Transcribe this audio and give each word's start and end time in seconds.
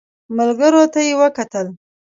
ملګرو 0.37 0.83
ته 0.93 0.99
يې 1.07 1.13
وکتل. 1.21 1.67